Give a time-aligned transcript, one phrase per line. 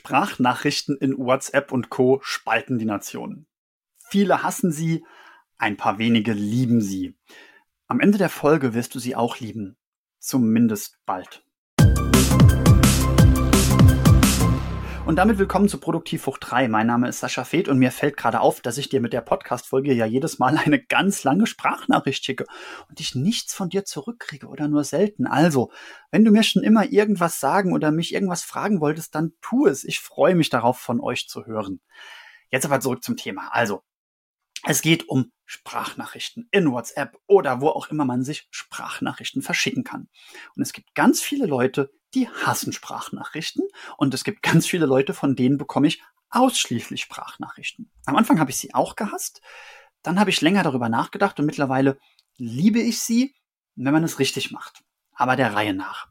[0.00, 2.20] Sprachnachrichten in WhatsApp und Co.
[2.22, 3.46] spalten die Nationen.
[3.98, 5.04] Viele hassen sie,
[5.58, 7.18] ein paar wenige lieben sie.
[7.86, 9.76] Am Ende der Folge wirst du sie auch lieben.
[10.18, 11.44] Zumindest bald.
[15.10, 16.68] Und damit willkommen zu Produktivfucht 3.
[16.68, 19.22] Mein Name ist Sascha Feth und mir fällt gerade auf, dass ich dir mit der
[19.22, 22.46] Podcast-Folge ja jedes Mal eine ganz lange Sprachnachricht schicke
[22.88, 25.26] und ich nichts von dir zurückkriege oder nur selten.
[25.26, 25.72] Also,
[26.12, 29.82] wenn du mir schon immer irgendwas sagen oder mich irgendwas fragen wolltest, dann tu es.
[29.82, 31.80] Ich freue mich darauf, von euch zu hören.
[32.48, 33.48] Jetzt aber zurück zum Thema.
[33.50, 33.82] Also,
[34.62, 40.08] es geht um Sprachnachrichten in WhatsApp oder wo auch immer man sich Sprachnachrichten verschicken kann.
[40.54, 43.64] Und es gibt ganz viele Leute, die hassen Sprachnachrichten
[43.96, 47.90] und es gibt ganz viele Leute, von denen bekomme ich ausschließlich Sprachnachrichten.
[48.06, 49.40] Am Anfang habe ich sie auch gehasst,
[50.02, 51.98] dann habe ich länger darüber nachgedacht und mittlerweile
[52.36, 53.34] liebe ich sie,
[53.76, 54.82] wenn man es richtig macht.
[55.12, 56.08] Aber der Reihe nach.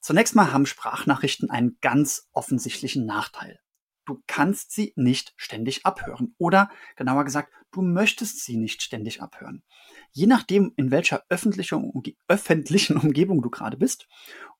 [0.00, 3.60] Zunächst mal haben Sprachnachrichten einen ganz offensichtlichen Nachteil.
[4.04, 6.34] Du kannst sie nicht ständig abhören.
[6.38, 9.62] Oder genauer gesagt, du möchtest sie nicht ständig abhören.
[10.10, 14.08] Je nachdem, in welcher öffentlichen, öffentlichen Umgebung du gerade bist,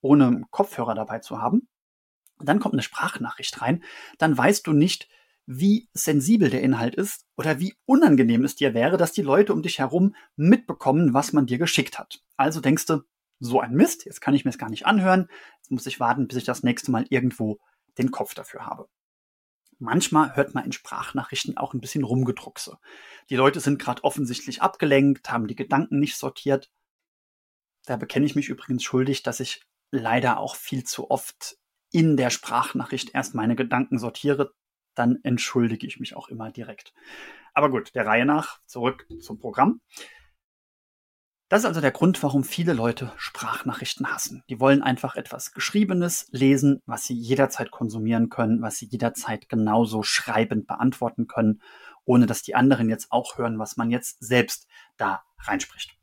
[0.02, 1.68] ohne Kopfhörer dabei zu haben,
[2.38, 3.82] dann kommt eine Sprachnachricht rein,
[4.18, 5.08] dann weißt du nicht,
[5.46, 9.62] wie sensibel der Inhalt ist oder wie unangenehm es dir wäre, dass die Leute um
[9.62, 12.22] dich herum mitbekommen, was man dir geschickt hat.
[12.36, 13.02] Also denkst du,
[13.40, 16.28] so ein Mist, jetzt kann ich mir es gar nicht anhören, jetzt muss ich warten,
[16.28, 17.58] bis ich das nächste Mal irgendwo
[17.98, 18.88] den Kopf dafür habe.
[19.78, 22.78] Manchmal hört man in Sprachnachrichten auch ein bisschen Rumgedruckse.
[23.30, 26.70] Die Leute sind gerade offensichtlich abgelenkt, haben die Gedanken nicht sortiert.
[27.86, 31.56] Da bekenne ich mich übrigens schuldig, dass ich leider auch viel zu oft
[31.92, 34.52] in der Sprachnachricht erst meine Gedanken sortiere.
[34.94, 36.92] Dann entschuldige ich mich auch immer direkt.
[37.54, 39.80] Aber gut, der Reihe nach, zurück zum Programm.
[41.48, 44.42] Das ist also der Grund, warum viele Leute Sprachnachrichten hassen.
[44.48, 50.02] Die wollen einfach etwas Geschriebenes lesen, was sie jederzeit konsumieren können, was sie jederzeit genauso
[50.02, 51.60] schreibend beantworten können,
[52.06, 55.94] ohne dass die anderen jetzt auch hören, was man jetzt selbst da reinspricht.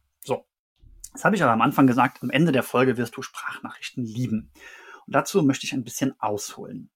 [1.13, 2.21] Das habe ich aber am Anfang gesagt.
[2.21, 4.51] Am Ende der Folge wirst du Sprachnachrichten lieben.
[5.05, 6.89] Und dazu möchte ich ein bisschen ausholen.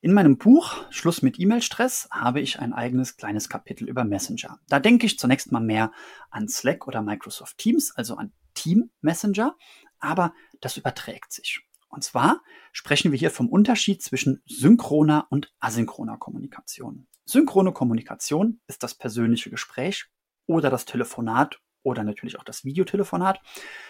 [0.00, 4.60] In meinem Buch Schluss mit E-Mail-Stress habe ich ein eigenes kleines Kapitel über Messenger.
[4.68, 5.90] Da denke ich zunächst mal mehr
[6.30, 9.56] an Slack oder Microsoft Teams, also an Team Messenger,
[9.98, 11.62] aber das überträgt sich.
[11.88, 17.07] Und zwar sprechen wir hier vom Unterschied zwischen synchroner und asynchroner Kommunikation.
[17.28, 20.06] Synchrone Kommunikation ist das persönliche Gespräch
[20.46, 23.38] oder das Telefonat oder natürlich auch das Videotelefonat.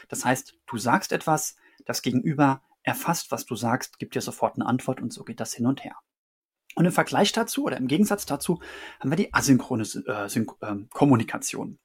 [0.08, 1.54] Das heißt, du sagst etwas,
[1.84, 5.54] das Gegenüber erfasst, was du sagst, gibt dir sofort eine Antwort und so geht das
[5.54, 5.94] hin und her.
[6.74, 8.60] Und im Vergleich dazu oder im Gegensatz dazu
[8.98, 11.78] haben wir die asynchrone äh, äh, Kommunikation.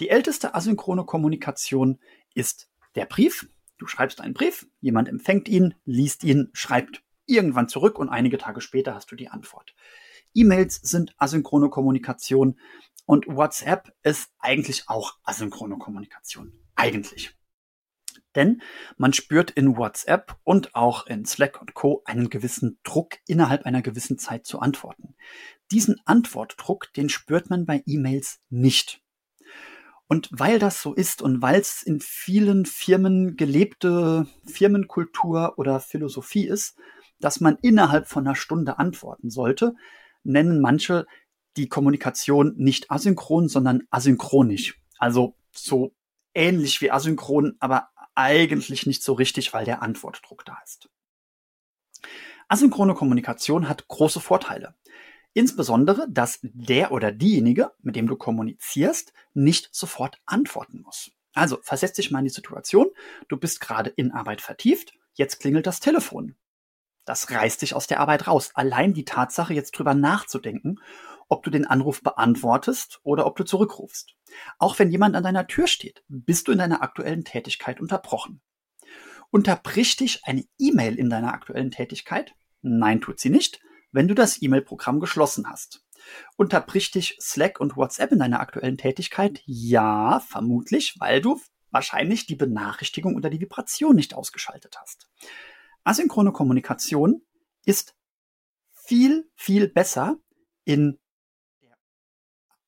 [0.00, 2.00] Die älteste asynchrone Kommunikation
[2.34, 3.50] ist der Brief.
[3.76, 8.62] Du schreibst einen Brief, jemand empfängt ihn, liest ihn, schreibt irgendwann zurück und einige Tage
[8.62, 9.74] später hast du die Antwort.
[10.36, 12.58] E-Mails sind asynchrone Kommunikation
[13.06, 16.52] und WhatsApp ist eigentlich auch asynchrone Kommunikation.
[16.74, 17.36] Eigentlich.
[18.34, 18.60] Denn
[18.98, 22.02] man spürt in WhatsApp und auch in Slack und Co.
[22.04, 25.16] einen gewissen Druck innerhalb einer gewissen Zeit zu antworten.
[25.70, 29.00] Diesen Antwortdruck, den spürt man bei E-Mails nicht.
[30.06, 36.46] Und weil das so ist und weil es in vielen Firmen gelebte Firmenkultur oder Philosophie
[36.46, 36.76] ist,
[37.18, 39.74] dass man innerhalb von einer Stunde antworten sollte,
[40.26, 41.06] nennen manche
[41.56, 44.80] die Kommunikation nicht asynchron, sondern asynchronisch.
[44.98, 45.94] Also so
[46.34, 50.88] ähnlich wie asynchron, aber eigentlich nicht so richtig, weil der Antwortdruck da ist.
[52.48, 54.74] Asynchrone Kommunikation hat große Vorteile.
[55.32, 61.10] Insbesondere, dass der oder diejenige, mit dem du kommunizierst, nicht sofort antworten muss.
[61.34, 62.86] Also versetz dich mal in die Situation,
[63.28, 66.36] du bist gerade in Arbeit vertieft, jetzt klingelt das Telefon.
[67.06, 68.50] Das reißt dich aus der Arbeit raus.
[68.54, 70.80] Allein die Tatsache, jetzt drüber nachzudenken
[71.28, 74.14] ob du den Anruf beantwortest oder ob du zurückrufst.
[74.58, 78.40] Auch wenn jemand an deiner Tür steht, bist du in deiner aktuellen Tätigkeit unterbrochen.
[79.30, 82.34] Unterbricht dich eine E-Mail in deiner aktuellen Tätigkeit?
[82.62, 83.60] Nein, tut sie nicht,
[83.90, 85.84] wenn du das E-Mail-Programm geschlossen hast.
[86.36, 89.40] Unterbricht dich Slack und WhatsApp in deiner aktuellen Tätigkeit?
[89.44, 95.08] Ja, vermutlich, weil du wahrscheinlich die Benachrichtigung oder die Vibration nicht ausgeschaltet hast.
[95.86, 97.22] Asynchrone Kommunikation
[97.64, 97.94] ist
[98.72, 100.18] viel, viel besser
[100.64, 100.98] in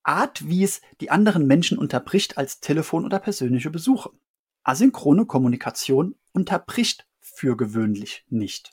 [0.05, 4.11] Art, wie es die anderen Menschen unterbricht als Telefon oder persönliche Besuche.
[4.63, 8.73] Asynchrone Kommunikation unterbricht für gewöhnlich nicht.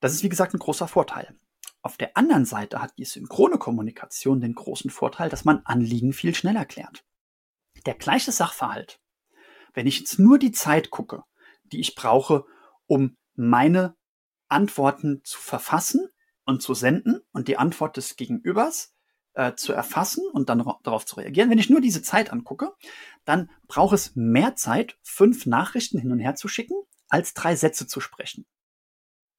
[0.00, 1.34] Das ist wie gesagt ein großer Vorteil.
[1.80, 6.34] Auf der anderen Seite hat die synchrone Kommunikation den großen Vorteil, dass man Anliegen viel
[6.34, 7.04] schneller klärt.
[7.86, 9.00] Der gleiche Sachverhalt,
[9.72, 11.24] wenn ich jetzt nur die Zeit gucke,
[11.64, 12.44] die ich brauche,
[12.92, 13.96] um meine
[14.48, 16.08] Antworten zu verfassen
[16.44, 18.94] und zu senden und die Antwort des Gegenübers
[19.32, 21.48] äh, zu erfassen und dann darauf zu reagieren.
[21.48, 22.74] Wenn ich nur diese Zeit angucke,
[23.24, 26.76] dann braucht es mehr Zeit, fünf Nachrichten hin und her zu schicken,
[27.08, 28.44] als drei Sätze zu sprechen.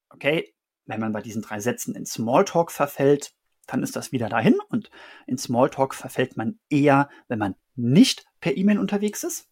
[0.09, 0.55] Okay,
[0.85, 3.35] wenn man bei diesen drei Sätzen in Smalltalk verfällt,
[3.67, 4.89] dann ist das wieder dahin und
[5.27, 9.47] in Smalltalk verfällt man eher, wenn man nicht per E-Mail unterwegs ist.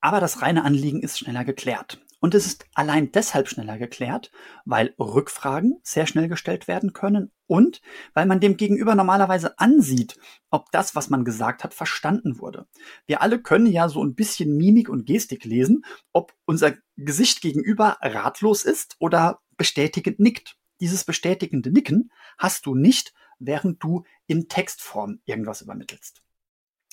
[0.00, 2.00] Aber das reine Anliegen ist schneller geklärt.
[2.24, 4.32] Und es ist allein deshalb schneller geklärt,
[4.64, 7.82] weil Rückfragen sehr schnell gestellt werden können und
[8.14, 10.16] weil man dem Gegenüber normalerweise ansieht,
[10.48, 12.66] ob das, was man gesagt hat, verstanden wurde.
[13.04, 15.84] Wir alle können ja so ein bisschen Mimik und Gestik lesen,
[16.14, 20.56] ob unser Gesicht gegenüber ratlos ist oder bestätigend nickt.
[20.80, 26.22] Dieses bestätigende Nicken hast du nicht, während du in Textform irgendwas übermittelst.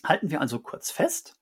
[0.04, 1.38] Halten wir also kurz fest.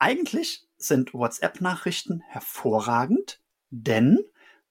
[0.00, 3.40] Eigentlich sind WhatsApp-Nachrichten hervorragend,
[3.70, 4.18] denn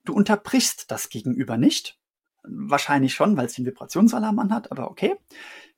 [0.04, 1.98] du unterbrichst das Gegenüber nicht.
[2.42, 5.16] Wahrscheinlich schon, weil es den Vibrationsalarm anhat, aber okay.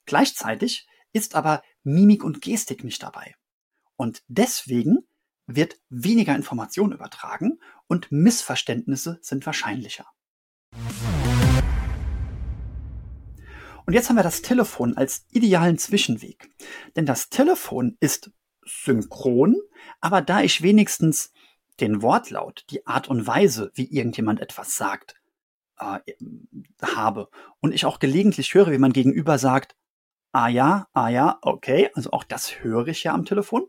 [0.07, 3.35] Gleichzeitig ist aber Mimik und Gestik nicht dabei.
[3.97, 5.07] Und deswegen
[5.47, 10.07] wird weniger Information übertragen und Missverständnisse sind wahrscheinlicher.
[13.87, 16.51] Und jetzt haben wir das Telefon als idealen Zwischenweg.
[16.97, 18.31] Denn das Telefon ist
[18.67, 19.57] synchron,
[20.01, 21.33] aber da ich wenigstens
[21.81, 25.17] den Wortlaut, die Art und Weise, wie irgendjemand etwas sagt,
[25.79, 25.99] äh,
[26.83, 27.29] habe
[27.61, 29.77] und ich auch gelegentlich höre, wie man gegenüber sagt,
[30.33, 33.67] ah ja, ah ja, okay, also auch das höre ich ja am Telefon.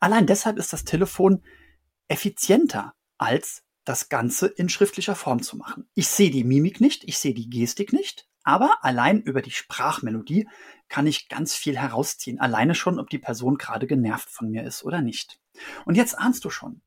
[0.00, 1.42] Allein deshalb ist das Telefon
[2.08, 5.88] effizienter als das Ganze in schriftlicher Form zu machen.
[5.94, 10.48] Ich sehe die Mimik nicht, ich sehe die Gestik nicht, aber allein über die Sprachmelodie
[10.88, 12.40] kann ich ganz viel herausziehen.
[12.40, 15.40] Alleine schon, ob die Person gerade genervt von mir ist oder nicht.
[15.84, 16.80] Und jetzt ahnst du schon.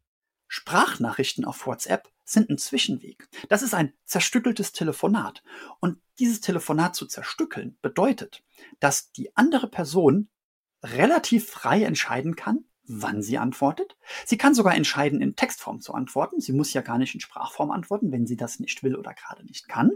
[0.47, 3.27] Sprachnachrichten auf WhatsApp sind ein Zwischenweg.
[3.49, 5.43] Das ist ein zerstückeltes Telefonat.
[5.81, 8.41] Und dieses Telefonat zu zerstückeln bedeutet,
[8.79, 10.29] dass die andere Person
[10.81, 13.97] relativ frei entscheiden kann, wann sie antwortet.
[14.25, 16.39] Sie kann sogar entscheiden, in Textform zu antworten.
[16.39, 19.43] Sie muss ja gar nicht in Sprachform antworten, wenn sie das nicht will oder gerade
[19.43, 19.91] nicht kann.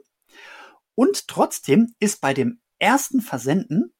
[0.95, 3.93] Und trotzdem ist bei dem ersten Versenden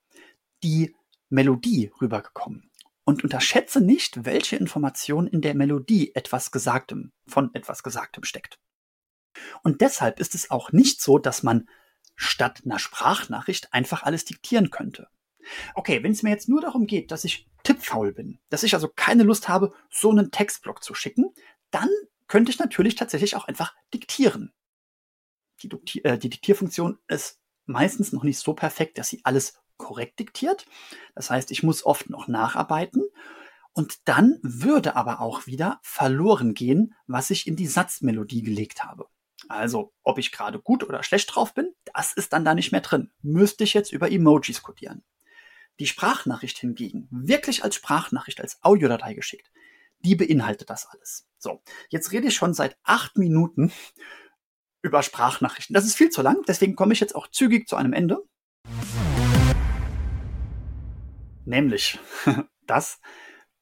[0.63, 0.95] die
[1.29, 2.69] Melodie rübergekommen.
[3.05, 8.59] Und unterschätze nicht, welche Information in der Melodie etwas Gesagtem, von etwas Gesagtem steckt.
[9.63, 11.67] Und deshalb ist es auch nicht so, dass man
[12.15, 15.07] statt einer Sprachnachricht einfach alles diktieren könnte.
[15.73, 18.87] Okay, wenn es mir jetzt nur darum geht, dass ich tippfaul bin, dass ich also
[18.87, 21.33] keine Lust habe, so einen Textblock zu schicken,
[21.71, 21.89] dann
[22.27, 24.53] könnte ich natürlich tatsächlich auch einfach diktieren
[26.03, 30.65] äh, die Diktierfunktion ist meistens noch nicht so perfekt, dass sie alles korrekt diktiert.
[31.15, 33.03] Das heißt, ich muss oft noch nacharbeiten.
[33.73, 39.07] Und dann würde aber auch wieder verloren gehen, was ich in die Satzmelodie gelegt habe.
[39.49, 42.81] Also, ob ich gerade gut oder schlecht drauf bin, das ist dann da nicht mehr
[42.81, 43.11] drin.
[43.21, 45.03] Müsste ich jetzt über Emojis codieren.
[45.79, 49.51] Die Sprachnachricht hingegen, wirklich als Sprachnachricht, als Audiodatei geschickt,
[49.99, 51.27] die beinhaltet das alles.
[51.39, 53.71] So, jetzt rede ich schon seit acht Minuten
[54.83, 55.73] über Sprachnachrichten.
[55.73, 58.19] Das ist viel zu lang, deswegen komme ich jetzt auch zügig zu einem Ende.
[61.45, 61.99] Nämlich,
[62.67, 62.99] dass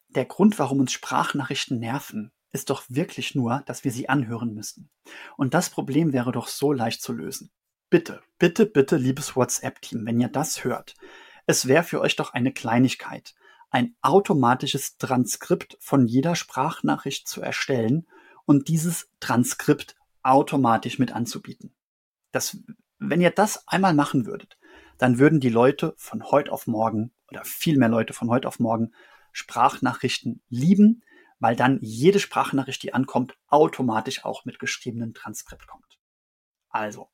[0.10, 4.90] der Grund, warum uns Sprachnachrichten nerven, ist doch wirklich nur, dass wir sie anhören müssen.
[5.38, 7.52] Und das Problem wäre doch so leicht zu lösen.
[7.90, 10.96] Bitte, bitte, bitte, liebes WhatsApp-Team, wenn ihr das hört,
[11.46, 13.36] es wäre für euch doch eine Kleinigkeit,
[13.70, 18.08] ein automatisches Transkript von jeder Sprachnachricht zu erstellen
[18.46, 21.74] und dieses Transkript automatisch mit anzubieten.
[22.32, 22.58] Das,
[23.00, 24.58] wenn ihr das einmal machen würdet,
[24.98, 28.60] dann würden die Leute von heute auf morgen oder viel mehr Leute von heute auf
[28.60, 28.92] morgen
[29.32, 31.04] Sprachnachrichten lieben,
[31.40, 35.98] weil dann jede Sprachnachricht, die ankommt, automatisch auch mit geschriebenem Transkript kommt.
[36.70, 37.10] Also,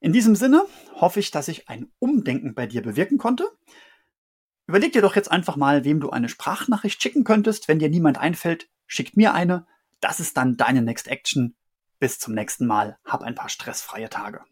[0.00, 3.50] in diesem Sinne hoffe ich, dass ich ein Umdenken bei dir bewirken konnte.
[4.66, 7.66] Überleg dir doch jetzt einfach mal, wem du eine Sprachnachricht schicken könntest.
[7.66, 9.66] Wenn dir niemand einfällt, schickt mir eine.
[10.00, 11.56] Das ist dann deine Next Action.
[11.98, 12.98] Bis zum nächsten Mal.
[13.04, 14.44] Hab ein paar stressfreie Tage.